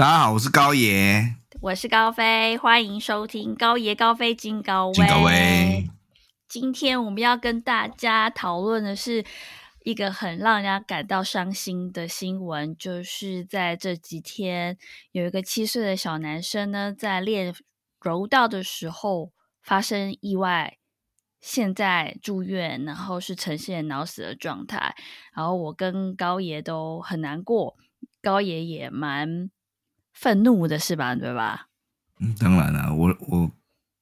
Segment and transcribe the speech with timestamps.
[0.00, 4.94] 大家好，我是高爷，我是高飞，欢迎收听高爷高飞金高威。
[4.94, 5.90] 进高威。
[6.48, 9.22] 今天我们要跟大家讨论的是
[9.84, 14.78] 一个很让人家感到伤心的新闻，就是在这几天
[15.12, 17.54] 有一个七岁的小男生呢，在练
[18.00, 20.78] 柔道的时候发生意外，
[21.42, 24.94] 现在住院，然后是呈现脑死的状态。
[25.34, 27.76] 然后我跟高爷都很难过，
[28.22, 29.50] 高爷也蛮
[30.20, 31.14] 愤怒的是吧？
[31.14, 31.68] 对吧？
[32.18, 33.50] 嗯，当然了，我我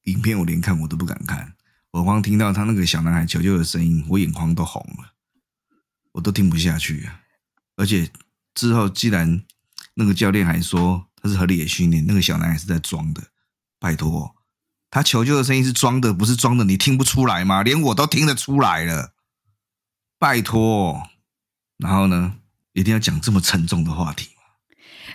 [0.03, 1.55] 影片我连看我都不敢看，
[1.93, 5.13] 我光听到他那个小男孩求救的声音，我眼眶都红了，
[6.11, 7.21] 我都听不下去啊。
[7.77, 8.11] 而且
[8.53, 9.45] 之后既然
[9.95, 13.23] 那个教练还说他是合理的训练，那个小男孩是在装的，
[13.79, 14.35] 拜托，
[14.91, 17.63] 他求救的声音是装的，不是装的，你听不出来吗？
[17.63, 19.13] 连我都听得出来了，
[20.19, 21.01] 拜托。
[21.77, 22.35] 然后呢，
[22.73, 24.31] 一定要讲这么沉重的话题。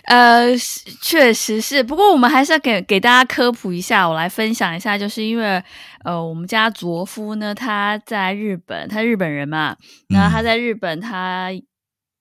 [0.02, 0.54] 呃，
[1.00, 5.62] 确实是，不过我们还是要给给大家科普一下，我来分享一下，就是因为
[6.04, 9.76] 呃，我们家卓夫呢，他在日本，他日本人嘛，
[10.08, 11.48] 然后他在日本，他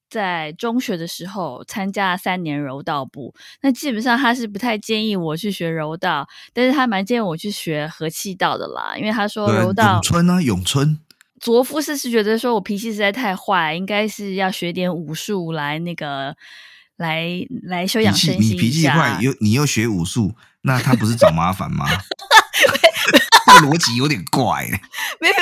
[0.09, 10.99] 在中学的时候参加了三年柔道部，那基本上他是不太建议我去学柔道，但是他蛮建议我去学和气道的啦，因为他说柔道，咏春啊，咏春，
[11.41, 16.33] 卓夫是是觉得说我脾气实在太坏，应该是要学点武术来那个。
[16.97, 17.27] 来
[17.63, 18.55] 来修养身心。
[18.55, 21.85] 你脾气坏，又你又学武术，那他不是找麻烦吗？
[23.45, 24.67] 这逻辑有点怪。
[25.19, 25.33] 没有，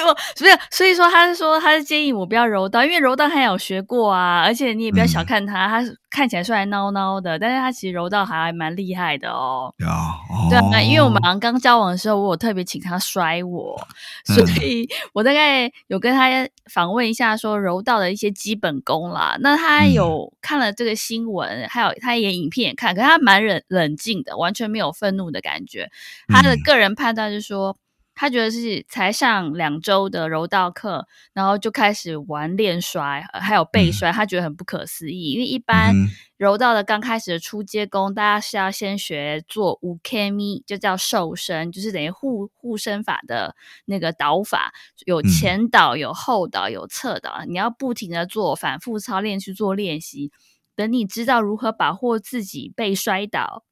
[0.42, 9.74] 没有，所以说他是说他是建议我不要柔道，因为柔道他有学过啊，而且你也不要小看他，嗯、他看起来虽然孬孬的，但是他其实柔道还蛮厉害的哦。
[9.78, 13.80] 对啊，因为我们刚交往的时候，我有特别请他摔我，
[14.26, 16.30] 所以我大概有跟他
[16.70, 19.38] 访问一下说柔道的一些基本功啦。
[19.40, 25.90] 那他有看了这个新闻，嗯、还有他也影片也看，可是他蛮冷冷静的，完全没有愤怒的感觉。
[26.28, 27.78] 他的个人判断就是说。
[28.22, 35.32] 他觉得是才上两周的柔道课，然后就开始玩练摔，还有背摔，他觉得很不可思议。
[35.32, 35.92] 因为一般
[36.38, 44.72] 柔道的刚开始的初阶功，大家是要先学做五 K 米，就叫瘦身，就是等于护护身法的那个倒法，
[45.08, 50.32] 有前倒、有后倒、有侧倒，你要不停的做，反复操练去做练习，
[50.76, 53.64] 等你知道如何保护自己被摔倒。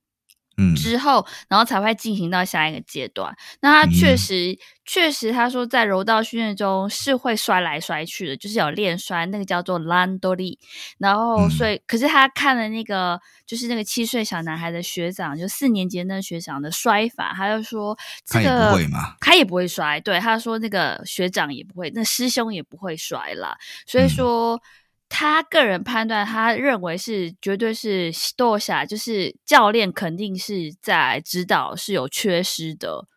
[0.75, 3.35] 之后，然后才会进行到下一个阶段。
[3.61, 10.57] 那他确实，嗯、确实，他说在柔道训练中是会摔来摔去的，就是有练摔，那个叫做烂取り。
[10.97, 19.15] 然后，所以，嗯、可是他看了那个，就是那个七岁小男孩的学长，就四年级那个学长的摔法，他就说这个他也不会吗？
[19.19, 19.99] 他也不会摔。
[20.01, 23.57] 对，他说那个学长也不会，那师兄也不会摔啦。
[23.85, 24.55] 所以说。
[24.55, 24.61] 嗯
[25.09, 33.07] 他个人判断，他认为是绝对是多下，就是教练肯定是在指导是有缺失的，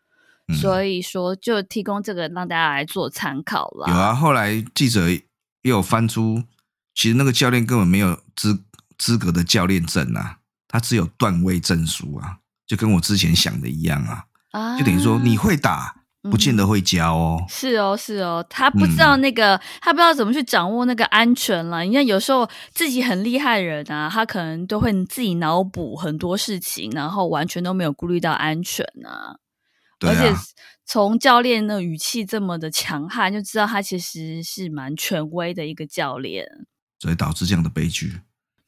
[0.47, 3.87] 嗯、所以说就提供这个让大家来做参考了。
[3.87, 5.07] 有啊，后来记者
[5.61, 6.43] 又有翻出，
[6.95, 8.63] 其实那个教练根本没有资
[8.97, 16.02] 资格的教练证啊，他只有段位证书啊，就跟我之前想的一样啊，啊就等于说你会打。
[16.31, 21.81] 不见得会教哦、嗯，是哦，是哦，他不知道那个，嗯、他不知道怎么去掌握那个安全了。
[21.81, 29.35] 你看，有时候自己很厉害的人啊，他可能都会自己脑补很多事情，然后完全都没有顾虑到安全啊。
[29.99, 30.33] 对啊，而且
[30.85, 36.47] 从教练的语气这么的强悍，就知道他其实是蛮权威的一个教练，
[36.99, 38.21] 所以导致这样的悲剧。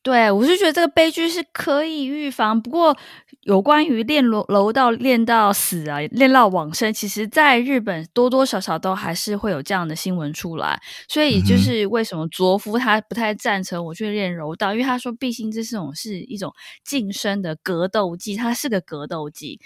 [0.05, 2.61] 对，我是觉得这个悲剧是可以预防。
[2.61, 2.95] 不过，
[3.41, 10.79] 有关于练柔柔道练到死啊，练到往生，其实在日本多多少少都还是会有这样的新闻出来。
[11.09, 19.59] 所以，就是为什么卓夫他不太赞成我去练柔道，因为他说，毕竟这是种是一种近身的格斗技，它是个格斗技，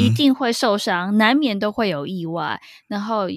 [0.00, 2.60] 一定会受伤，难免都会有意外。
[2.88, 3.28] 然后。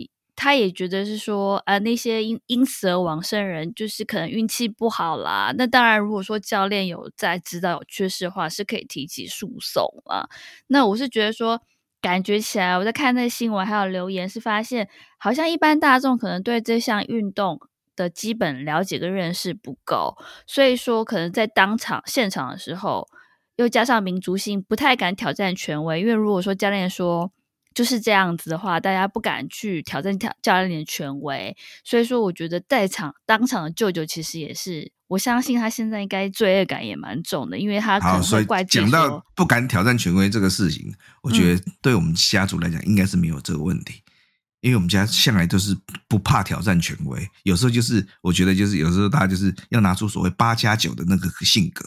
[0.42, 5.54] 他也觉得是说，呃，那些因因此而往生人，就是可能运气不好啦。
[5.58, 10.30] 那当然，如果说教练有在知道有缺失的话，是可以提起诉讼啊。
[10.68, 11.62] 那我是觉得说，
[12.00, 14.88] 感觉起来，我在看那新闻还有留言，是发现
[15.18, 17.60] 好像一般大众可能对这项运动
[17.98, 20.16] 的基本了解跟认识不够，
[20.48, 23.10] 所以说可能在当场现场的时候，
[23.58, 26.00] 又加上民族性，不太敢挑战权威。
[26.00, 27.30] 因为如果说教练说。
[27.80, 31.56] 就是这样子的话，大家不敢去挑战教教练的权威，
[31.86, 38.62] 所以说我觉得在场当场的舅舅其实也是，我相信他现在应该罪恶感也蛮重的，因为他可能会怪。
[38.66, 40.94] 讲到不敢挑战权威这个事情，
[41.24, 44.12] 我觉得对我们家族来讲应该是没有这个问题，嗯、
[44.60, 45.74] 因为我们家向来都是
[46.10, 51.86] 不怕挑战权威，有时候就是我觉得就是有时候大家就是要拿出所谓八加九的那个性格，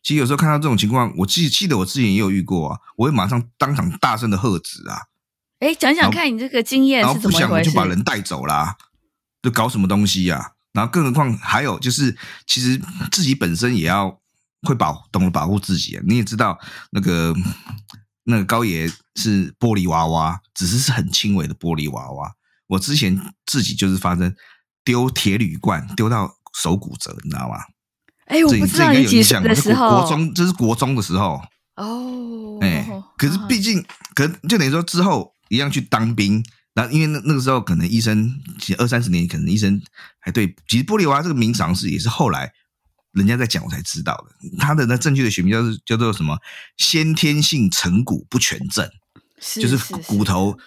[0.00, 4.96] 其实有时候看到这种情况，我记记得我之前也有遇过啊，我会马上当场大声的喝止啊。
[5.64, 7.40] 哎，讲讲看你这个经验是怎么回事？
[7.40, 8.76] 然后不想就把人带走啦，
[9.42, 10.50] 就搞什么东西呀、啊？
[10.74, 12.14] 然后更何况还有就是，
[12.46, 12.78] 其实
[13.10, 14.20] 自己本身也要
[14.62, 16.02] 会保懂得保护自己啊。
[16.06, 16.58] 你也知道
[16.90, 17.32] 那个
[18.24, 22.32] 那个高爷是玻璃娃娃，只是是很轻微的玻璃娃娃。
[22.66, 24.34] 我之前自己就是发生
[24.84, 27.56] 丢铁铝罐丢到手骨折，你知道吗？
[28.26, 31.40] 哎，我不知道你几岁的时候，国中这是国中的时候
[31.76, 32.58] 哦。
[32.60, 32.86] 哎，
[33.16, 33.84] 可是毕竟，
[34.14, 35.32] 可就等于说之后。
[35.54, 39.80] 一样去当兵，然后因为那那个时候可能医生，其实二三十年可能医生
[40.18, 42.52] 还对，其实玻璃娃娃这个名常识也是后来
[43.12, 44.58] 人家在讲我才知道的。
[44.58, 46.36] 他的那正确的学名叫做叫做什么？
[46.76, 48.90] 先天性成骨不全症，
[49.40, 50.58] 是就是骨头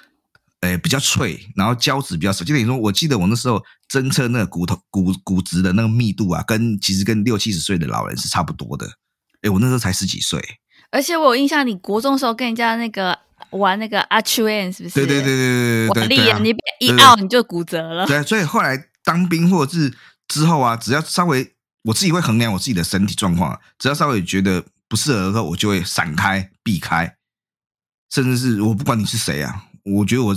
[0.62, 2.46] 诶比较脆，然后胶质比较少。
[2.46, 3.62] 就等于说，我记得我那时候
[3.92, 8.88] 侦测那个骨头骨骨质的那个密度啊，跟其实跟六七十岁的老人是差不多的。
[9.42, 10.42] 诶我那时候才十几岁，
[10.90, 13.27] 而且我有印象，你国中的时候跟人家那个。
[13.52, 14.96] 玩那个阿丘恩是不是？
[14.96, 18.06] 对对对对对对，你一拗你就骨折了。
[18.06, 19.94] 对，所以后来当兵或者是
[20.28, 21.54] 之后啊，只要稍微
[21.84, 27.16] 我自己会衡量我自己的身体状况，只要稍微觉得不适合的时候，我就会闪开避开，
[28.12, 30.36] 甚至是我不管你是谁啊，我觉得我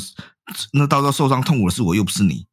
[0.73, 2.47] 那到时候受伤痛苦的是我，又不是你，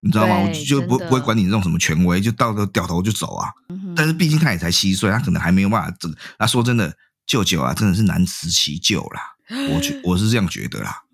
[0.00, 0.36] 你知道吗？
[0.36, 3.50] 我就不不会管你这种什么权威，就到时候掉头就走啊。
[3.96, 5.96] 但是毕竟他也才七岁，他可能还没有办法。
[5.98, 9.35] 这个他说真的，舅舅啊，真的是难辞其咎啦。
[9.48, 11.04] 我觉我是这样觉得啦，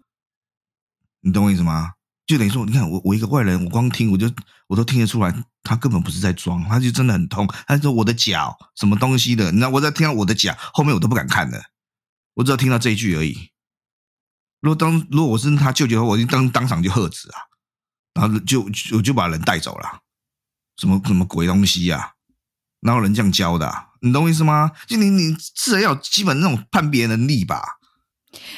[1.20, 1.92] 你懂我意思吗？
[2.24, 4.30] 就等于说，你看我我一个外人，我光听我就
[4.68, 7.46] 我都听得出来，他根本不是在装，他就真的很痛。
[7.66, 11.62] 他说我的脚什么东西的，你知道我在听到我的脚后面我都不敢看的，
[12.34, 13.50] 我只要听到这一句而已。
[14.60, 17.38] 如果当如果我是他舅舅的话，我就当当场就喝止啊，
[18.14, 18.62] 然后就
[18.96, 20.00] 我就把人带走了，
[20.78, 22.10] 什么什么鬼东西呀、啊？
[22.80, 24.72] 哪有人这样教的、你懂我意思吗？
[24.86, 27.78] 就你你至少要有基本那种判别能力吧。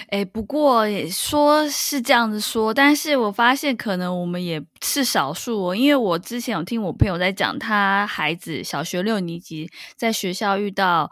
[0.08, 11.10] 哎，不过也说是这样子说，但是我发现可能我们也是少数哦，因为我之前有听我朋友在讲，他孩子小学六年级在学校遇到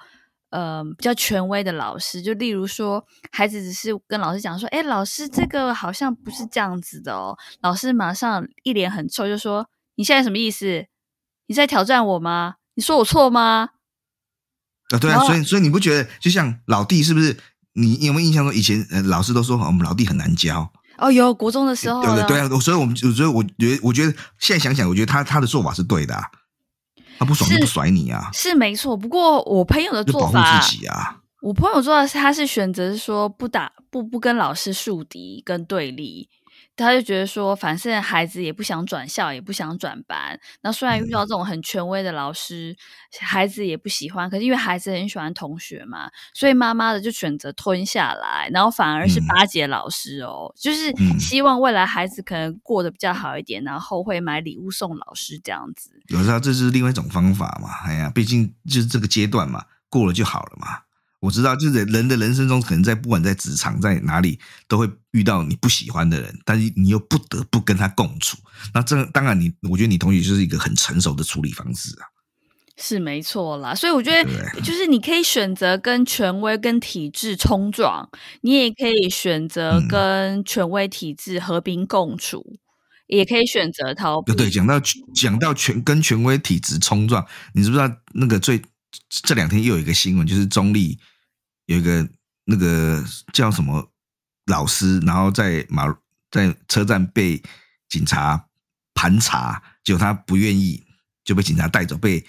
[0.51, 9.67] 呃比较权威的老师，就例如说孩子只是跟老师讲说，哎，老师这个好像不是这样子的哦，老师马上一脸很臭，就说
[9.97, 10.87] 你现在什么意思？
[11.49, 12.55] 你在挑战我吗？
[12.75, 13.71] 你说我错吗？
[14.91, 17.37] 啊，对啊，所以所以你不觉得就像老弟是不是？
[17.75, 26.23] 你有没有印象说以前呃老师都说我们老弟很难教哦，有国中的时候，对对对啊，所以我们所以我觉得我觉得现在想想，我觉得他他的做法是对的，啊，
[27.19, 28.97] 他不爽就不甩你啊，是，是没错。
[28.97, 36.29] 不过我朋友的做法，保护自己啊，我朋友做的是他是选择说不打不不跟老师树敌跟对立。
[36.77, 40.39] 他就觉得说，反正孩子也不想转校，也不想转班。
[40.63, 42.77] 那虽然遇到这种很权威的老师，嗯、
[43.21, 44.29] 孩子也不喜欢。
[44.31, 55.91] 可是因为孩子很喜欢同学嘛，所以妈妈的就选择吞下来，然后反而是巴结老师哦，嗯、就是希望未来孩子可能过得比较好一点，然后会买礼物送老师这样子。
[56.09, 60.83] 有时候这是另外一种方法嘛，哎呀，毕竟就是这个阶段嘛，过了就好了嘛。
[61.23, 68.37] 我知道，就是人的人生中，可能在不管在职场在哪里，都会遇到你不喜欢的人，但是你又不得不跟他共处。
[68.75, 72.11] 那这当然，你我觉得你同学就是一个很成熟的处理方式啊，
[72.77, 73.73] 是没错啦。
[73.73, 78.11] 所以我觉得，就是你可以选择跟权威、跟体制冲撞，
[78.41, 82.59] 你也可以选择跟权威体制和平共处，嗯、
[83.07, 84.35] 也可以选择逃避。
[84.35, 84.81] 对，讲到
[85.15, 88.61] 讲到权跟权威体制冲撞，你知不知道那个最
[89.09, 90.99] 这两天又有一个新闻，就是中立。
[91.73, 92.07] 有一个
[92.45, 93.03] 那个
[93.33, 93.91] 叫什么
[94.47, 95.85] 老师，然后在马
[96.31, 97.43] 在车站被
[97.89, 98.47] 警察
[98.93, 100.85] 盘查，结果他不愿意，
[101.25, 102.25] 就被警察带走，被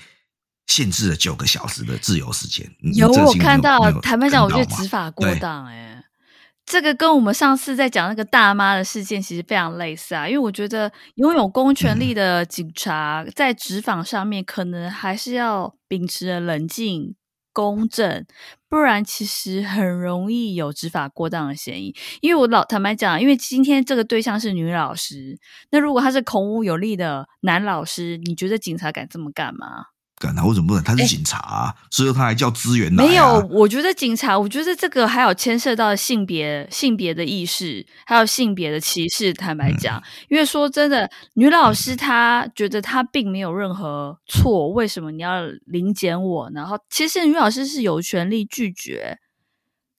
[0.68, 2.70] 限制了九个小时的自由时间。
[2.96, 6.02] 有 我看到，坦白讲，我觉得执法过当哎，
[6.66, 17.16] 这个跟我们上次在讲那个大妈的事件其实非常类似啊，因为我觉得拥有公权力的警察在执法上面可能还是要秉持着冷静。
[17.54, 18.26] 公正，
[18.68, 21.96] 不然其实很容易有执法过当的嫌疑。
[22.22, 25.38] 因为我老坦白讲，因为今天这个对象是女老师，
[25.72, 29.93] 那如果他是孔武有力的男老师，你觉得警察敢这么干吗？
[30.32, 30.84] 那为什么不能？
[30.84, 39.34] 他是警察，啊，所以、欸、他还叫资源、啊、没有，我觉得警察，我觉得这个还有牵涉到性别、性别的意识，还有性别的歧视。
[39.34, 46.50] 坦白讲，嗯、因为说真的，女老师她觉得她并没有任何错，为什么你要临检我？
[46.54, 49.18] 然后，其实女老师是有权利拒绝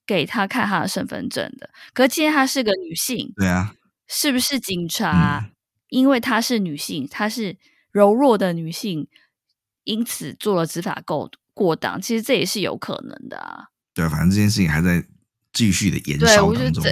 [0.06, 1.68] 给她看她的身份证的。
[1.92, 3.74] 可是今天她是个女性，对啊，
[4.06, 5.40] 是不是警察？
[5.44, 5.50] 嗯、
[5.88, 7.56] 因为她是女性，她是
[7.90, 9.08] 柔弱的女性。
[9.84, 13.64] 因此做了执法过过档，其实这也是有可能的啊。
[13.94, 15.04] 对啊，反正这件事情还在
[15.52, 16.84] 继续的延烧当中。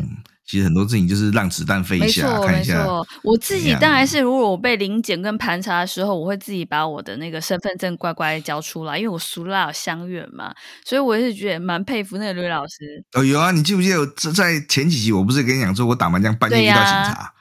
[0.44, 2.84] 其实很多事情就是让子弹飞一下，看一下。
[3.22, 10.52] 我自己当然是，如果我被临检跟盘查的时候，我会自己把我的那个身份证乖乖交出来，因为我俗辣有乡愿嘛，
[10.84, 13.02] 所以我也是觉得蛮佩服那个吕老师。
[13.14, 17.32] 哦，有啊，你记不记得在前几集我不是跟你讲说，我打麻将半夜遇到警察？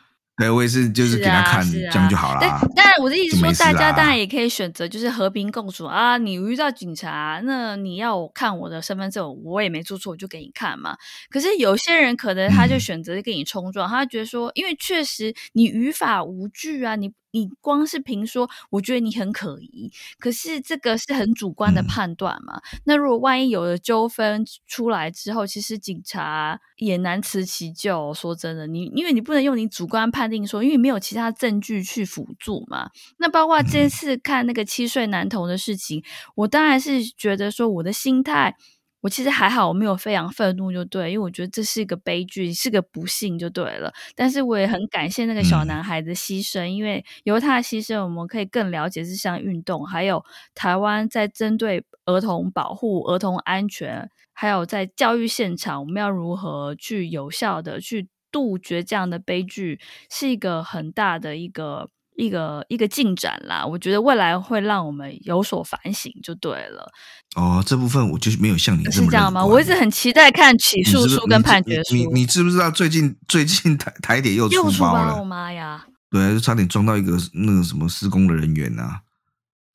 [0.42, 2.40] 对，我也是，就是给他看，这样就好了。
[2.76, 6.18] 当然，我的意思说，大家当然也可以选择，就是和平共处啊。
[6.18, 10.98] 你遇到警察，那你要我看我的身份证，我也没做错，我就给你看嘛。
[11.30, 17.12] 可是有些人可能他就选择跟你冲撞，他觉得说，因为确实你于法无据啊，你。
[17.32, 22.62] 你光是凭说，我觉得你很可疑，可是这个是很主观的判断嘛。
[22.74, 28.14] 嗯、那如果万一有了纠纷出来之后，其实警察也难辞其咎。
[28.14, 32.90] 说真的，你因为你不能用你主观判定说，因为没有其他证据去辅助嘛。
[33.18, 36.04] 那包括这次看那个七岁男童的事情，
[36.36, 38.56] 我当然是觉得说我的心态。
[39.02, 43.92] 我其实还好，我没有非常愤怒，就对，因为我觉得这是一个悲剧，是个不幸，就对了。
[44.16, 50.24] 但是我也很感谢那个小男孩的牺牲，嗯、因为由他的牺牲，我们可以更了解这项运动，还有
[50.56, 59.80] 台湾在针对儿童保护、儿童安全，还有在教育现场，我们要如何去有效的去杜绝这样的悲剧，
[60.10, 61.90] 是一个很大的一个。
[62.16, 66.92] 一个一个进展啦，我觉得未来会让我们有所反省，就对了。
[67.36, 69.46] 哦，这部分我就是没有像你这么是这样吗？
[69.46, 71.96] 我一直很期待看起诉书跟判决书。
[71.96, 74.66] 你你，你知不知道最近最近台台铁又出包了？
[74.66, 75.86] 又出包，我妈呀！
[76.10, 79.00] 对啊，就差点撞到一个那个什么施工的人员呐、啊。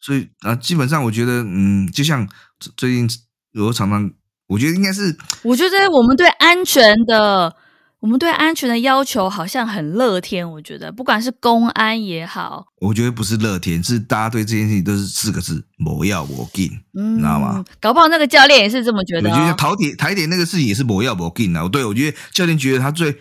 [0.01, 2.29] 所以啊，基本上我觉得，嗯，就像
[2.77, 3.09] 最近
[3.55, 4.11] 我常常，
[4.49, 7.57] 我觉得应该是，我觉得我们对安全的。
[8.01, 17.65] 我们对安全的要求好像很乐天，我觉得不管是公安也好，我觉得不是乐天，是大家对这件事情都是四个字：无要无紧，嗯、你知道吗？
[17.81, 19.33] 搞不好那个教练也是这么觉得、哦。
[19.33, 21.67] 我觉得台铁台铁那个事情也是无要无紧啊。
[21.69, 23.17] 对，我觉得教练觉得他最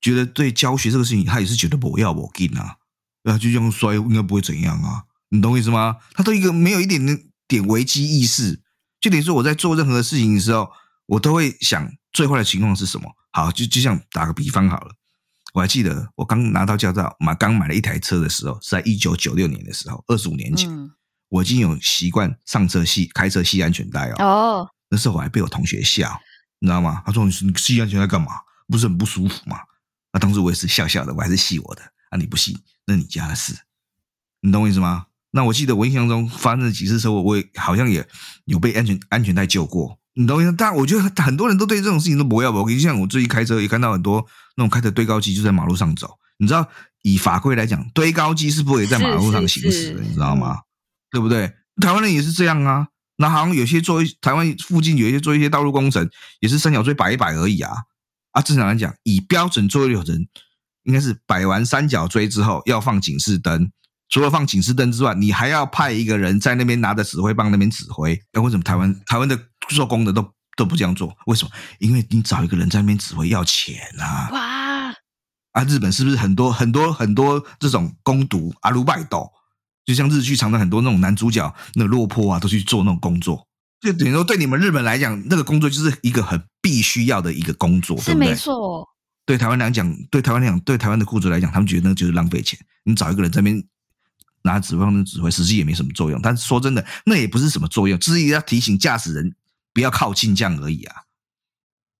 [0.00, 2.76] 觉得对教学这个事情，他也是觉得无要无紧啊。
[3.24, 5.96] 对啊，就这样摔应该不会怎样啊，你懂我意思吗？
[6.14, 7.04] 他都一个没有一点
[7.48, 8.60] 点危机意识，
[9.00, 10.68] 就等于说我在做任何事情的时候，
[11.06, 13.10] 我都会想最坏的情况是什么。
[13.32, 14.94] 好，就就像打个比方好了，
[15.54, 20.90] 我还记得我刚拿到驾照，买刚买了一台车的时候，是在一九九六年的时候，二十五年前，嗯、
[21.28, 24.24] 我已经有习惯上车系开车系安全带哦。
[24.24, 26.20] 哦，那时候我还被我同学笑，
[26.58, 27.02] 你知道吗？
[27.06, 28.32] 他说你你系安全带干嘛？
[28.66, 29.58] 不是很不舒服吗？
[30.12, 31.82] 那当时我也是笑笑的，我还是系我的。
[32.10, 33.56] 啊，你不系，那你家的事，
[34.40, 35.06] 你懂我意思吗？
[35.30, 38.04] 那我记得我印象中发生了几次车祸，我也好像也
[38.46, 39.99] 有被安全安全带救过。
[40.14, 40.54] 你懂吗？
[40.56, 42.68] 但我觉得 很多人都对这种事情都不要不要。
[42.68, 44.24] 就像我最近开车也看到很多
[44.56, 46.10] 那种开着堆高机就在马路上走。
[46.38, 46.66] 你知道，
[47.02, 50.58] 以法规来讲，堆高机是不可以在马路上行驶的，你知道吗？
[51.10, 51.52] 对不对？
[51.80, 52.88] 台湾人也是这样啊。
[53.16, 56.08] 那好像有些做台湾附近有一些做一些道路工程，
[56.40, 57.72] 也是三角锥摆一摆而已啊。
[58.32, 60.16] 啊，正常来讲，以标准作业流程，
[60.84, 63.70] 应该是摆完三角锥之后要放警示灯。
[64.10, 68.20] 除了放警示灯之外，你还要派一个人在那边拿着指挥棒那边指挥。
[68.32, 69.38] 那为什么台湾台湾的
[69.68, 71.16] 做工的都都不这样做？
[71.26, 71.50] 为什么？
[71.78, 74.28] 因为你找一个人在那边指挥要钱啊！
[74.32, 74.92] 哇！
[75.52, 79.30] 啊，日本是不是很多很多很多这种工读阿鲁拜斗？
[79.86, 83.46] 就像日剧常常很多那种男主角那落魄啊，都去做那种工作。
[83.80, 88.88] 就等于说，对你们日本来讲，那个工作就是一个很必须要的一个工作，是没错。
[89.24, 92.58] 对台湾来讲，对台湾来讲，对台湾的雇主来讲，他们觉得那就是浪费钱。
[92.84, 93.64] 你找一个人在那边。
[94.42, 96.20] 拿指挥棒的指挥，实际也没什么作用。
[96.22, 99.34] 但是说真的，那也不是什么作用，只是要提醒驾驶人
[99.72, 101.02] 不要靠近这样而已啊。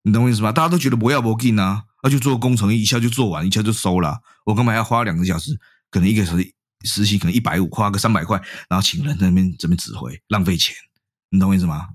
[0.03, 0.51] 你懂我意思吗？
[0.51, 4.21] 大家都觉得不要不近啊，那就做工程，一下就做完，一下就收了。
[4.45, 5.59] 我干嘛要花两个小时？
[5.89, 10.75] 可能一个小时实习可能一百五，花个三百块，然后请人在那边这边指挥，浪费钱。
[11.29, 11.89] 你懂我意思吗？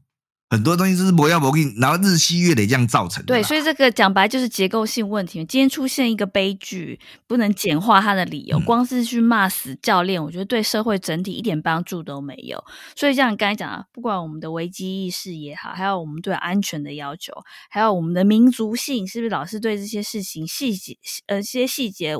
[0.48, 3.26] 很多东西就是不要不给，然后日积月累这样造成的。
[3.26, 5.44] 对，所以这个讲白就是结构性问题。
[5.44, 12.62] 今天出现一个悲剧，不能简化它的理由，光是去骂死教练，我觉得对社会整体一点帮助都没有。
[12.94, 17.32] 所以像你刚才讲的，不管我们的危机意识也好，还有我们对安全的要求，
[17.68, 22.14] 还有我们的民族性，是不是老是对这些事情细节呃这些细节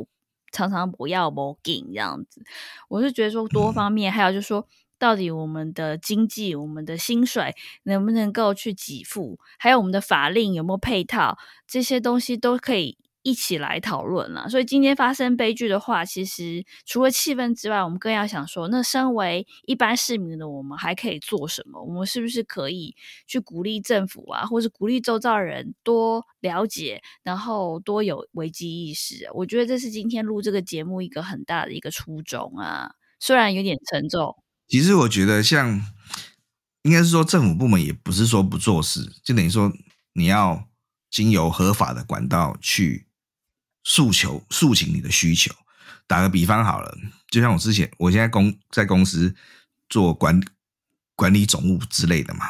[0.51, 2.43] 常常不要不给这样子？
[2.89, 4.67] 我是觉得说多方面，还有就是说。
[4.99, 9.39] 到底我们的经济、我们的薪水能不能够去给付？
[9.59, 11.37] 还有我们的法令有没有配套？
[11.67, 14.49] 这些东西都可以一起来讨论了。
[14.49, 21.83] 所以今天发生悲剧的话，其实除了气氛之外，我们更要想说，那身为一般市民的我们还可以做什么？
[21.83, 22.95] 我们是不是可以
[23.27, 29.29] 去鼓励政府啊，或是鼓励周遭人多了解，然后多有危机意识？
[29.35, 34.37] 我觉得这是今天录这个节目一个很大的一个初衷啊，虽然有点沉重。
[34.69, 35.87] 其实我觉得像，
[36.83, 39.73] 应该是说政府部门也不是说不做事，就等于说
[40.15, 40.69] 你要
[41.11, 43.07] 经由合法的管道去
[43.85, 45.55] 诉求、诉请你的需求。
[46.09, 46.97] 打个比方好了，
[47.31, 49.35] 就像我之前，我现在公在公司
[49.89, 50.41] 做管
[51.15, 52.47] 管理总务之类的嘛，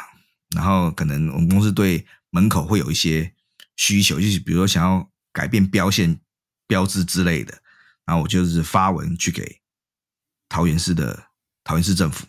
[0.54, 3.34] 然后可能我们公司对门口会有一些
[3.76, 6.20] 需求，就是比如说想要改变标线、
[6.66, 7.62] 标志之类的，
[8.04, 9.60] 然后我就是发文去给
[10.48, 11.25] 桃园市的
[11.66, 12.24] 桃园市政府。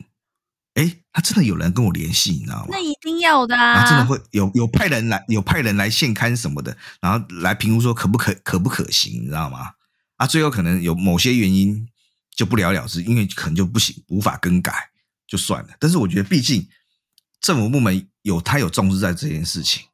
[0.74, 2.68] 哎，他真的有人跟我联系，你知道吗？
[2.72, 3.88] 那一定要的啊！
[3.88, 9.72] 真的会有有派人来，有派人来现勘什么的，然后来评估说可不可可不可行，你知道吗？
[10.18, 11.88] 啊，最后可能有某些原因
[12.36, 14.90] 就不了了之，因为可能就不行，无法更改，
[15.28, 15.70] 就算了。
[15.80, 16.68] 但是我觉得，毕竟
[17.42, 19.86] 政府部门有他有重视在这件事情，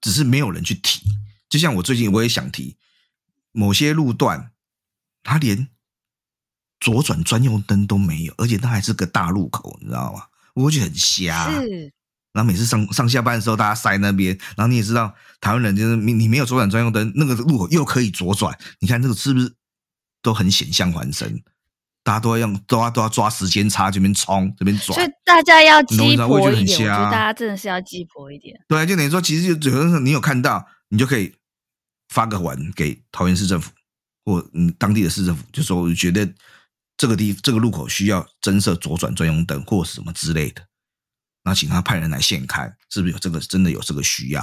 [0.00, 1.02] 只是没有人去提。
[1.48, 2.76] 就像我最近我也想提，
[3.52, 4.52] 某些路段
[5.22, 5.68] 他连。
[6.82, 10.24] 左转专用灯都没有，而且它还是个大路口，你知道吗？
[10.54, 11.48] 我觉得很瞎。
[11.62, 11.92] 是，
[12.32, 19.54] 然后每次上上下班的时候，大家塞那边，然后你也知道，台湾人就是你你没有左转专用灯，那个路口又可以左转，你看这个是不是
[20.22, 21.40] 都很险象环生？
[22.02, 24.94] 大家都要用，都要都要抓时间差，这边冲，这边转。
[24.96, 28.60] 所以大家要鸡婆一点，我觉得大家真的是要鸡婆一点。
[28.66, 31.32] 对，就等于说，其实就主要是你有看到，你就可以
[32.08, 33.70] 发个文给桃园市政府
[34.24, 36.28] 或嗯当地的市政府，就说我觉得。
[36.96, 40.62] 这个地这个路口需要增设左转专用灯或什么之类的，
[41.42, 44.42] 然后请他派人来现勘，是不是有这个真的有这个需要？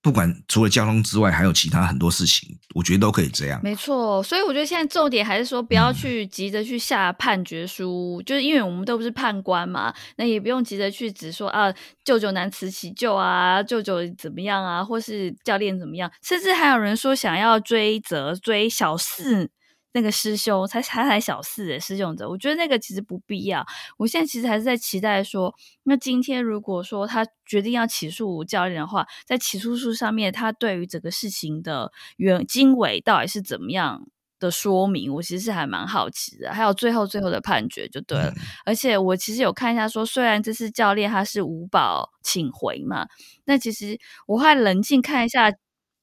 [0.00, 3.60] 不管除了交通之外，还有其他很多事情，我觉得都可以这样。
[3.62, 11.72] 没错，所以我觉得现在重点还是说，不要去急着去下判决书，嗯、就是因为我们都不是判官嘛，那也不用急着去指说啊，
[12.04, 19.48] 舅舅难辞其咎啊，舅舅怎么样啊，或是教练怎么样，甚至还有人说想要追责追小四。
[19.94, 23.64] 那个师兄才才才小四的师兄者，我觉得那个其实不必要。
[23.98, 34.06] 我现在其实还是在期待说，那今天如果说他决定要起诉教练的话，在起诉书上面，他对于整个事情的原经纬到底是怎么样
[34.40, 36.54] 的说明，我其实是还蛮好奇的。
[36.54, 38.30] 还有最后最后的判决就对了。
[38.30, 43.06] 嗯、而且我其实有看一下说，虽然这次教练他是五保请回嘛，
[43.44, 45.52] 那其实我会冷静看一下。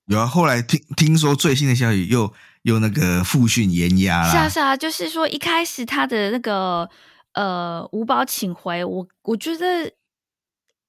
[0.05, 2.31] 有啊，后来听听说最新的消息又。
[2.63, 6.89] 用那个复训延押啦，是啊是啊，就是说一开始他的那个
[7.33, 9.89] 呃五保请回，我我觉得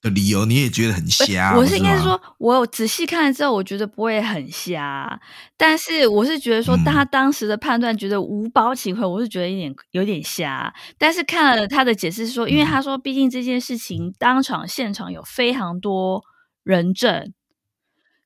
[0.03, 5.21] 的理由你也觉得很瞎，我是应该是说，我有仔细看了之后，我觉得不会很瞎，
[5.57, 16.23] 但是我是觉得说他当时的判断觉得无保请回，我是觉得有点有点瞎，但是看了他的解释说，因为他说毕竟这件事情当场现场有非常多
[16.65, 17.33] 人证。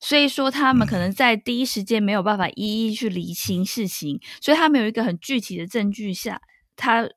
[0.04, 6.42] 所以说，他们可能在第一时间没有办法一一去厘清事情，所以他们有一个很具体的证据下，
[6.76, 7.08] 他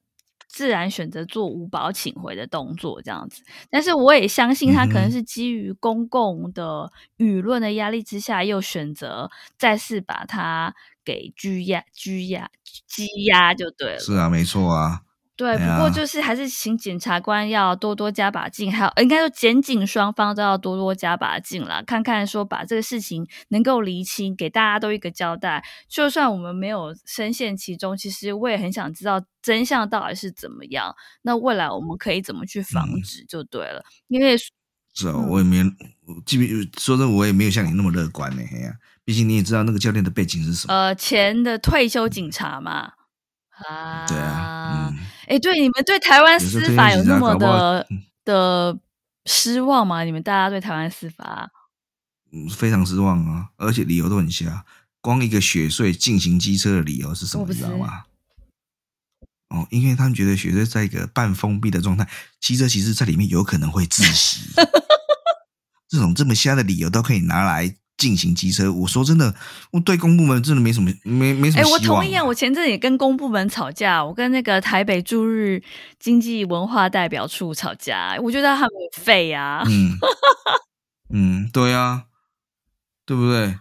[0.47, 3.43] 自然选择做无保请回的动作这样子。
[3.69, 10.73] 但是我也相信，他可能是基于公共的舆论的压力之下，又选择再次把他
[11.03, 12.49] 给拘押、拘押、
[12.89, 13.99] 羁押就对了。
[13.99, 15.01] 是啊，没错啊。
[15.37, 25.63] 对，不过就是还是请检察官要多多加把劲，还有应该说检警双方都要多多加把劲啦，看看说把这个事情能够厘清，给大家都一个交代。
[25.87, 30.95] 就算我们没有深陷其中，其实我也很想知道真相到底是怎么样。
[31.21, 34.49] 那未来我们可以怎么去防止就对了，嗯、因为是
[35.07, 35.65] 啊，我也没有，
[36.25, 36.47] 基本
[36.79, 38.41] 说真的，我也没有像你那么乐观呢。
[38.41, 38.73] 呀，
[39.05, 40.73] 毕竟你也知道那个教练的背景是什么？
[40.73, 42.93] 呃，前的退休警察嘛。
[43.65, 44.93] 啊，对啊，
[45.27, 47.87] 哎、嗯，对，你们对台湾司法有那么的
[48.23, 48.77] 的
[49.25, 50.03] 失望吗？
[50.03, 51.49] 你们大家对台湾司法，
[52.31, 54.65] 嗯，非常失望啊，而且理由都很瞎。
[55.01, 57.45] 光一个雪隧进行机车的理由是什么？
[57.47, 58.03] 你知道吗？
[59.49, 62.07] 哦，因为他们觉得雪隧在一个半封闭的状态，
[62.41, 64.51] 机车其实在里面有可能会窒息。
[65.87, 67.75] 这种这么瞎的理由都可以拿来。
[67.97, 69.33] 进行机车，我说真的，
[69.71, 71.63] 我对公部门真的没什么，没没什么。
[71.63, 75.61] 哎，我同意啊，我前阵也跟公部门吵架，我跟那个台北驻日
[75.99, 79.63] 经济文化代表处吵架，我觉得他们废啊。
[79.65, 79.97] 嗯，
[81.11, 82.03] 嗯，对啊，
[83.05, 83.57] 对不对？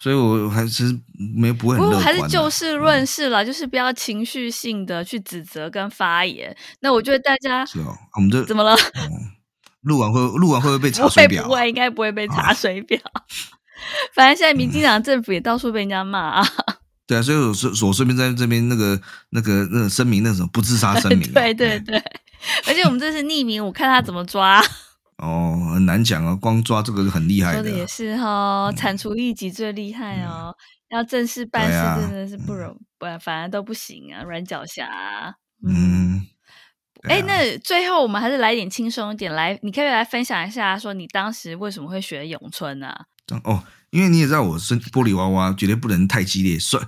[0.00, 0.98] 所以我还是
[1.36, 1.90] 没不会很乐观。
[1.90, 6.56] 不过还是就事论事了，嗯、就是不要情绪性的去指责跟发言。
[6.80, 8.74] 那我觉得大家是哦，我们这怎么了？
[8.74, 9.30] 嗯
[9.82, 11.44] 录完会录完会不会被查水表？
[11.44, 12.98] 不会，应该不会被查水表。
[13.12, 13.22] 啊、
[14.14, 16.48] 反正现在民进党政府也到处被人家骂啊。
[17.04, 18.98] 对啊，所以我顺我顺便在这边那个
[19.30, 21.30] 那个那个声明，那种不自杀声明。
[21.34, 21.98] 对对对，
[22.66, 24.62] 而且我们这是匿名，我看他怎么抓。
[25.18, 27.62] 哦，很难讲啊，光抓这个很厉害的。
[27.62, 30.54] 说的也是哈、哦，铲除异己最厉害哦，
[30.90, 35.36] 嗯、要正式办事真的是不容，不反而都不行啊，软脚虾。
[35.66, 36.26] 嗯。
[37.02, 43.06] 嗯哎、啊，那最后我们还是来点轻松一点，来，你可以来分享一下，说你当时为什么会学咏春呢、啊？
[43.42, 46.80] 哦，因为你也知道，我是玻璃娃娃，绝对不能太激烈，摔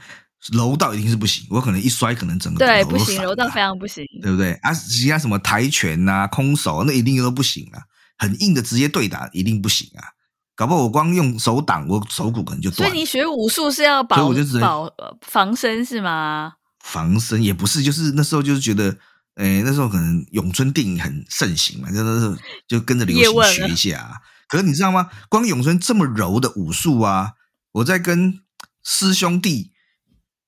[0.52, 4.52] 柔道一定是不行，我可能一摔，可能整个对不行，柔道非常不行，对不对？
[4.62, 7.82] 啊，其他什么跆拳呐、啊、空手，那一定都不行啊，
[8.16, 10.14] 很硬的直接对打一定不行啊，
[10.54, 12.88] 搞不好我光用手挡，我手骨可能就断。
[12.88, 14.88] 所以你学武术是要保保
[15.22, 16.52] 防身是吗？
[16.78, 18.96] 防身也不是，就是那时候就是觉得。
[19.34, 22.36] 哎，那时候可能咏春电影很盛行嘛，就那时候
[22.68, 24.20] 就跟着流行学一下啊。
[24.46, 25.10] 可是你知道吗？
[25.28, 27.32] 光咏春这么柔的武术啊，
[27.72, 28.40] 我在跟
[28.84, 29.72] 师兄弟，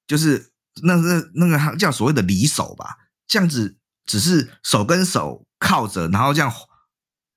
[0.07, 6.53] 就是那那那个叫所谓的离手吧，这样子只是手跟手靠着，然后这样，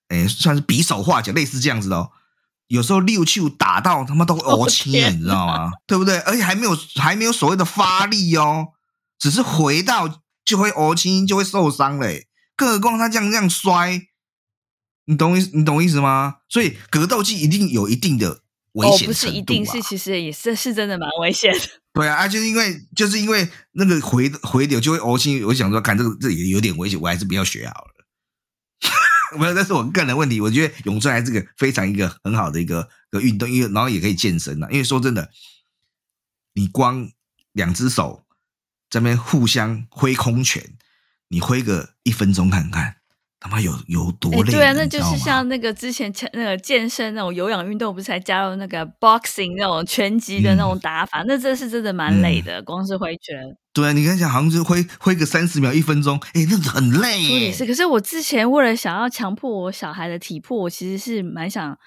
[0.09, 2.11] 哎，算是比手画脚，类似这样子的哦。
[2.67, 5.71] 有时候六七打到他妈都会 青了，你知道吗？
[5.87, 6.19] 对不对？
[6.19, 8.73] 而且还没有还没有所谓的发力哦，
[9.17, 10.21] 只是回到。
[10.49, 12.27] 就会哦，轻轻就会受伤嘞。
[12.55, 14.07] 更何况他这样这样摔，
[15.05, 16.37] 你懂意你懂意思吗？
[16.49, 18.41] 所以格斗技一定有一定的
[18.73, 21.59] 危险不是一定是，其实也是是真的蛮危险的。
[21.93, 27.93] 对啊，啊，就是因为就是因为那个回回流就会哦轻，我想说看这个这也有点危险，我还是不要学好了。
[29.37, 30.41] 没有，这是我个人的问题。
[30.41, 34.67] 我觉得咏春还是个非常一个很好的一个一个运动，因为然后也可以健身啊。
[34.71, 35.29] 因为说真的，
[36.55, 37.09] 你光
[37.53, 38.25] 两只手。
[38.89, 40.63] 在那边互相挥空拳，
[41.29, 42.95] 你挥个一分钟看看，
[43.39, 44.51] 他妈有有多累？
[44.51, 51.21] 对啊，那就是像那个之前那个健身那种有氧运动，不是才加入那个 boxing 那种拳击的那种打法？
[51.21, 53.37] 嗯、那这是真的蛮累的，嗯、光是挥拳。
[53.71, 57.21] 对啊，你刚才讲好像是挥挥个三十秒、一分钟，哎，那很累。
[57.21, 61.77] 也是，可是我之前为了想要强迫我小孩的体魄，我其实是蛮想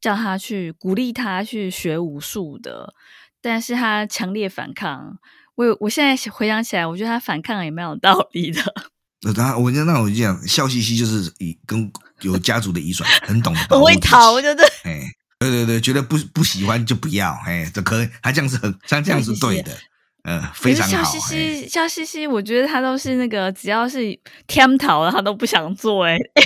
[0.00, 2.92] 叫他去鼓励他去学武术的，
[3.40, 5.18] 但是他强烈反抗。
[5.58, 8.62] 我我现在回想起来，我觉得他反抗也蛮有道理的。
[9.26, 11.90] 那他，我觉得那我就讲，笑嘻嘻就是以跟
[12.20, 14.68] 有家族的遗传，很懂得很会逃，对不对？
[14.84, 15.00] 哎，
[15.40, 19.76] 对对对，觉得不不喜欢就不要，哎，这可以，他这样是很，像这样是对的，
[20.22, 21.02] 嗯，非常好。
[21.02, 24.16] 笑嘻嘻，笑嘻嘻，我觉得他都是那个，只要是
[24.46, 26.42] 天逃了，他都不想做，哎哎，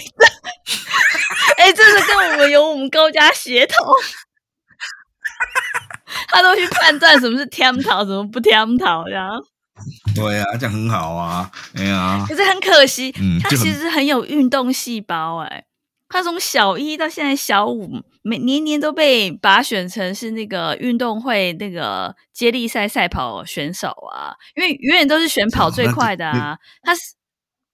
[1.58, 3.76] 哎， 这是跟我们有我们高家血统。
[6.32, 9.28] 他都去判断什么是天桃，什么不天桃，这样。
[10.14, 12.24] 对啊，这样很好啊，哎呀。
[12.28, 15.64] 可是很可惜，嗯、他其实很有运动细胞哎、欸。
[16.08, 26.58] 他从小一到现在小五，每年年都被拔选成是那个运动会那个接力赛赛跑选手啊，因为永远都是选跑 最快的啊。
[26.82, 27.00] 他是。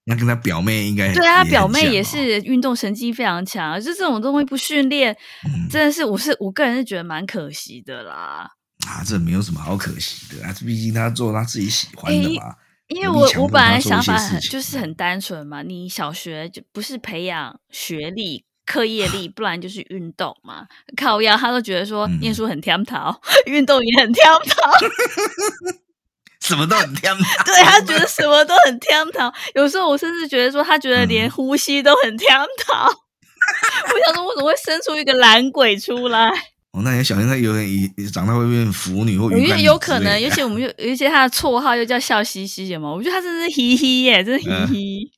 [0.08, 8.50] 那跟他表妹应该对啊，他表妹也是运动神经非常强，就这种东西不训练，嗯、真的是我是我个人是觉得蛮可惜的啦。
[8.86, 12.54] 啊，这没有什么好可惜的啊，毕竟他做他自己喜欢的嘛。
[12.88, 20.66] 因为我我本来想法很就是很单纯嘛，你小学就不是培养学历、课业力， 不然就是运动嘛。
[20.96, 24.72] 靠腰他都觉得说念书很挑讨， 运、嗯、动也很挑讨。
[26.48, 29.32] 什么都很天堂，对他觉得什么都很天堂。
[29.54, 32.30] 有时候我甚至觉得说，他觉得连呼吸都很天
[32.66, 32.90] 堂。
[32.90, 36.30] 嗯、 我想说，我怎么会生出一个懒鬼出来？
[36.72, 39.46] 哦，那你小心他有点以长大会变腐女或鱼。
[39.62, 42.90] 有可能，尤其我们又，尤其他的绰号又叫笑嘻嘻的嘛。
[42.90, 45.12] 我觉得他真是嘻嘻耶，真是嘻嘻。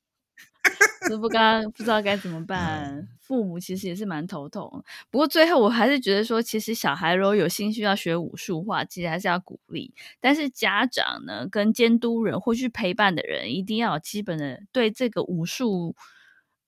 [1.09, 2.83] 都、嗯、不刚不知道该怎么办。
[2.91, 9.93] 嗯父母其实也是蛮头痛，不过最后我还是觉得说，其实小孩如果有兴趣要学武术的话，其实还是要鼓励。
[10.19, 15.95] 但是家长呢，跟监督人或去陪伴的人，一定要有基本的对这个武术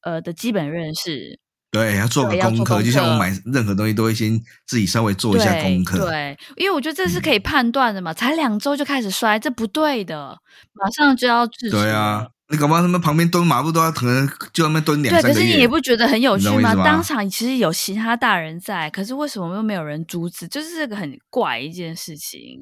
[0.04, 1.38] 呃的基本认识。
[1.70, 5.98] 对，要做个功课，就像我买任何东西都会先自己稍微做一下功课。
[5.98, 10.40] 对，对，因为我觉得这是可以判断的嘛，嗯、才两周就开始摔，这不对的，
[10.72, 11.72] 马上就要制止。
[11.72, 12.30] 对啊。
[12.54, 15.34] 你搞不好他们旁边蹲马步都要可能就那边蹲两三个月。
[15.34, 16.76] 对，可是你也不觉得很有趣吗？
[16.76, 20.48] 吗当场其实有其他大人在，可是为什么又没有人阻止？
[20.48, 22.60] 就是这个很怪一件事情。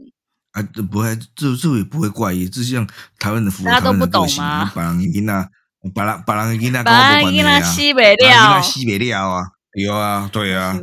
[0.54, 2.88] 啊，这不会，这这也不会怪异，就像
[3.20, 4.72] 台湾的服务，大家都不懂吗？
[4.74, 5.50] 把那，
[5.94, 10.80] 把人把人给那，把人给那西北料，西北料啊，有啊，对啊，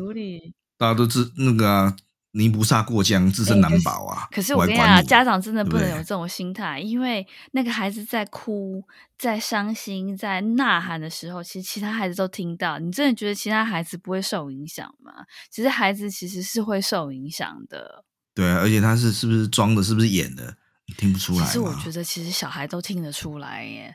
[0.76, 1.96] 大家都知那个、啊。
[2.38, 4.22] 泥菩萨过江，自身难保啊！
[4.22, 8.82] 欸、可是我跟你讲，家长真的不能有这种心态，因为那个孩子在哭、
[9.18, 12.78] 在伤心、在呐喊的时候，其实其他孩子都听到。
[12.78, 15.12] 你真的觉得其他孩子不会受影响吗？
[15.50, 18.04] 其实孩子其实是会受影响的。
[18.34, 20.56] 对啊，而且他是是不是装的，是不是演的？
[20.86, 21.44] 你听不出来。
[21.44, 23.94] 其实我觉得，其实小孩都听得出来耶。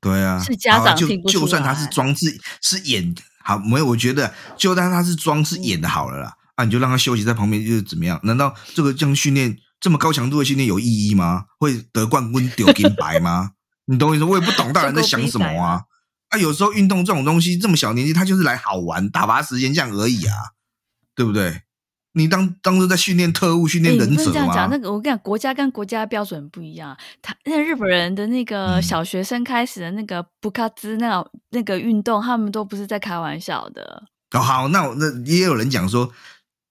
[0.00, 1.40] 对啊，是家长听不出来。
[1.40, 6.34] 就，就算他是装是是演好，没有，我觉得就算他是装是演的好了啦。
[6.56, 8.20] 嗯啊，你就让他休息在旁边，就是怎么样？
[8.22, 11.44] 难道这个这样训练这么高强度的训练有意义吗？
[11.58, 13.52] 会得冠军丢金牌吗？
[13.86, 14.24] 你懂我意思？
[14.24, 15.82] 我也不懂大人在想什么啊。
[16.30, 20.34] 啊，有时候运动这种东西，这么小年纪，他就是来好玩、打发时间这样而已啊，
[21.14, 21.62] 对不对？
[22.16, 24.30] 你当当时在训练特务、训练忍者吗？
[24.30, 26.96] 欸、这样讲，那个我跟你讲，国家跟国家标准不一样。
[27.20, 34.04] 他那日本人的那个小学生开始的那个布卡兹那那个运动，他们都不是在开玩笑的。
[34.30, 36.10] 哦，好，那那也有人讲说，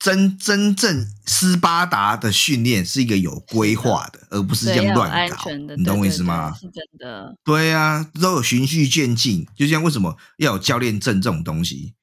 [0.04, 5.38] 真真正斯巴达的训练是一个有规划的，而不是这样乱搞。
[5.78, 6.54] 你懂我意思吗？
[6.60, 7.34] 是真的。
[7.46, 9.48] 对啊，都有循序渐进。
[9.56, 11.94] 就像为什么要有教练证这种东西？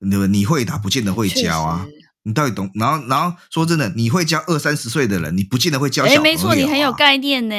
[0.00, 0.16] 你？
[0.26, 1.86] 你会打，不见得会教啊。
[2.24, 2.68] 你到底懂？
[2.74, 6.22] 然后，然后说真的，你会教二三十岁的人，你不见得会教小朋友啊。
[6.22, 7.54] 哎，没错，你很有概念呢，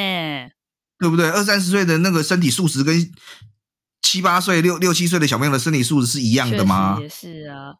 [0.98, 1.30] 对不对？
[1.30, 3.10] 二三十岁的那个身体素质跟
[4.02, 6.98] 七八岁、六六七岁的小朋友的身体素质是一样的吗？
[7.00, 7.76] 也是啊，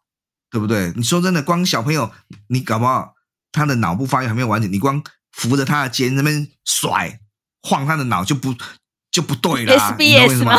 [0.56, 0.90] 对不对？
[0.96, 2.10] 你说真的，光小朋友，
[2.46, 3.12] 你搞不好
[3.52, 7.20] 他的脑部发育还没有完全，你光扶着他的肩那边甩
[7.62, 8.54] 晃他的脑就不
[9.10, 10.58] 就不对了啊，你懂我意思吗？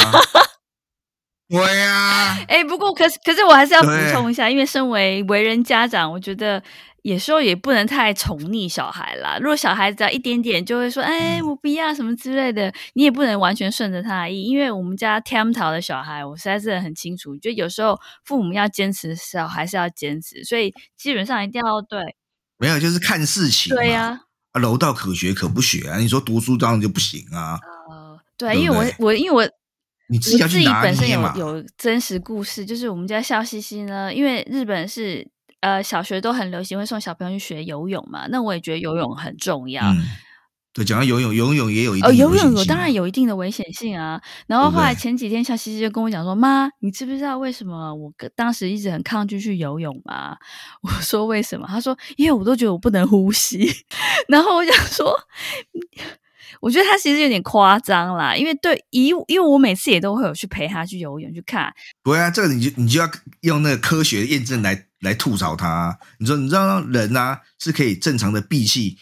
[1.49, 6.61] 对呀、啊，哎、欸，不过可是可是我还是要补充一下，因为身为为人家长，我觉得
[7.03, 9.37] 有时候也不能太宠溺小孩啦。
[9.39, 14.43] 如果小孩子要一点点就会说，哎、欸，我不要什么之类的，你也不能完全顺着他的意。
[14.43, 22.17] 因为我们家天桃的小孩，我实在是很清楚，就有时候父母要坚持，小孩是要坚持，所以基本上一定要对。
[22.57, 23.73] 没有，就是看事情。
[23.73, 24.19] 对呀、
[24.51, 25.97] 啊，楼道可学可不学啊。
[25.97, 27.57] 你说读书当然就不行啊？
[27.89, 29.49] 呃，对，对，对，因为我我因为我。
[30.09, 35.27] 你自己，本身有有真实故事，就是我们家笑嘻嘻呢，因为日本是
[35.59, 39.83] 呃小学都很流行会送小朋友去学游泳嘛，那我也觉得游泳很重要。
[39.83, 40.05] 嗯、
[40.71, 44.21] 对，讲到游泳，游泳也有一定哦，游泳有当然有一定的危险性啊。
[44.47, 50.37] 然后后来前几天笑嘻嘻就跟我讲说：“妈，你知不知道为什么我当时一直很抗拒去游泳吗？”
[50.83, 53.69] 我说：“为什么？”他说：“因为我都觉得我不能呼吸。”
[54.29, 55.13] 然后我想说。
[56.59, 61.73] 我觉得他其实有点夸张啦，因为对，以因为我每次也都会有去陪他去游泳去看。
[62.03, 63.09] 不会啊，这个你就你就要
[63.41, 65.97] 用那个科学验证来来吐槽他。
[66.19, 68.97] 你说你知道人啊是可以正常的闭气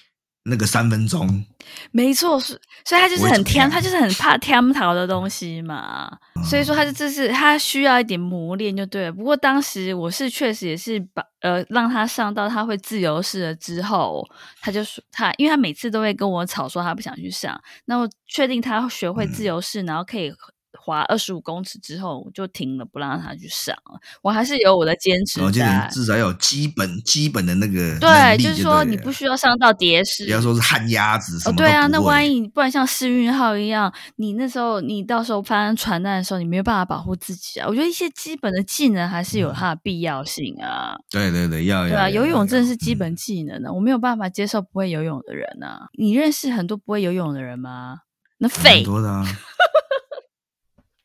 [0.46, 1.46] 那个三分钟。
[1.92, 6.08] 没错，是，所以他就是很天，他就是很怕天桃的东西嘛。
[6.36, 9.12] 嗯、所以说，他就这是他需要一点磨练就对了。
[9.12, 14.24] 不过当时我是确实也是把呃让他上到他会自由式了之后，
[14.62, 20.32] 他就说他，因为他每次都会跟我吵说他不想去上，那我确定他学会自由式，嗯、然后可以。
[20.80, 24.00] 滑二十五公尺之后，我就停了，不让他去上了。
[24.22, 27.98] 我还是有我的坚持在，至少要有基本基本的那个。
[28.00, 30.26] 对，就是说你不需要上到蝶式。
[30.26, 31.56] 不要说是旱鸭子什么。
[31.56, 37.68] 哦，对啊，那万一不然像试运号一样，你那时候你到时候发生船难的时候，你没有办法保护自己啊。
[37.68, 40.94] 我觉得一些基本的技能还是有它的必要性啊。
[40.96, 41.90] 嗯、对对对，要要。
[41.90, 45.88] 对啊，游泳真的是基本技能呢、啊，嗯、我没有办法接受不会游泳的人啊。
[45.98, 48.00] 你认识很多不会游泳的人吗？
[48.38, 48.78] 那废。
[48.78, 49.26] 很多的啊。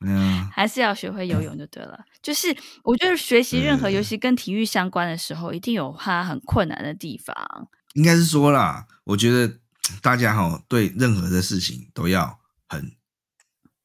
[0.03, 1.95] 嗯，还是要学会游泳就对了。
[1.99, 7.35] 嗯、就是我觉得学习任何游戏跟体育相关的时候，一定有它很困难的地方。
[7.95, 9.59] 应该是说啦，我觉得
[10.01, 12.97] 大家哈对任何的事情都要很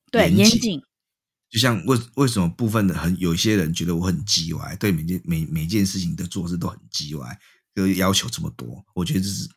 [0.09, 0.81] 对严谨。
[1.49, 7.37] 就像为为什么部分的很有一些人觉得我很叽歪，对每件每每件事情的做事都很叽歪，
[7.75, 8.85] 就要求这么多。
[8.93, 9.49] 我觉得这是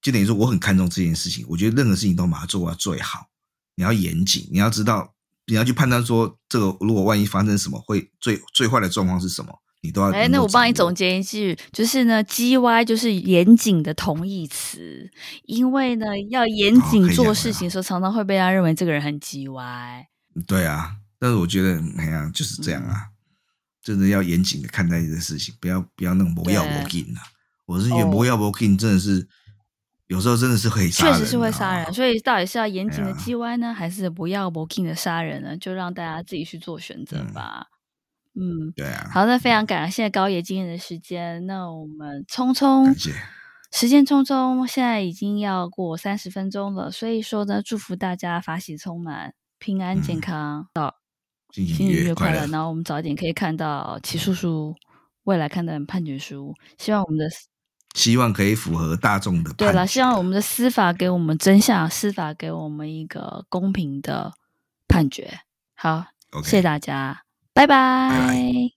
[0.00, 1.44] 就等于说我很看重这件事情。
[1.48, 3.26] 我觉得任何事情都把它做到最好。
[3.74, 5.14] 你要严谨，你要知道。
[5.46, 9.52] 你要去判断说，这个如果万一发生什么，会最最坏的状况是什么？
[9.82, 10.10] 你都要。
[10.12, 15.10] 哎，那我帮你总结一句，就是呢，G Y 就是严谨的同义词，
[15.44, 20.06] 因为呢，要严谨做事情的时候，常常会被他认为这个人很 G Y。
[20.46, 23.08] 对啊，但是我觉得，哎呀，就是这样啊，
[23.82, 27.20] 真的要严谨的看待这件事情，不要不要那种不要不紧啊。
[27.66, 29.28] 我是觉得不要不紧真的是。
[30.12, 35.56] 有时候真的是可以杀人，确实是会杀人，所以到底是要严谨的 G Y 呢，还是不要 working 的杀人呢？
[35.56, 37.68] 就让大家自己去做选择吧。
[38.34, 39.08] 嗯，对啊。
[39.10, 41.46] 好，那非常感谢高野今天的时间。
[41.46, 42.94] 那我们匆匆，
[43.72, 46.90] 时间匆匆，现在已经要过三十分钟了。
[46.90, 50.94] 所以说呢，祝福大家法喜充满，平安健康，到
[51.50, 52.46] 新年愉快乐。
[52.48, 54.74] 然后我们早一点可以看到齐叔叔
[55.24, 57.24] 未来看的判决书，希望我们的。
[57.94, 59.52] 希望可以符合大众的。
[59.54, 64.32] 对了，希望我们的司法给我们真相，司法给我们一个公平的
[64.88, 65.40] 判决。
[65.74, 66.44] 好，Okay.
[66.44, 68.08] 谢谢大家，拜拜。
[68.10, 68.70] 拜拜。